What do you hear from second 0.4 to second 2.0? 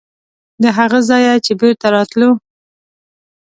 د هغه ځایه چې بېرته